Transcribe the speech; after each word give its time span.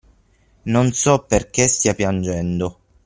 Non 0.65 0.93
so 0.93 1.25
perché 1.27 1.67
stia 1.67 1.93
piangendo. 1.93 2.79